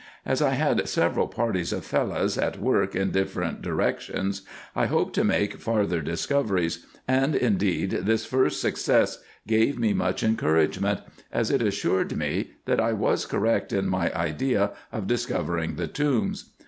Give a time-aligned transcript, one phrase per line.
[0.25, 4.41] As I had several parties of Fellahs at work in different directions,
[4.75, 10.79] I hoped to make farther discoveries; and indeed this first success gave me much encourage
[10.79, 11.01] ment,
[11.31, 15.85] as it assured me, that I was correct in my idea of dis covering the
[15.87, 16.49] tombs.